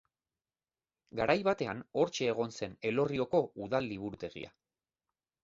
Garai 1.19 1.35
batean 1.47 1.83
hortxe 1.99 2.31
egon 2.31 2.57
zen 2.61 2.75
Elorrioko 2.93 3.43
Udal 3.67 3.91
Liburutegia. 3.93 4.53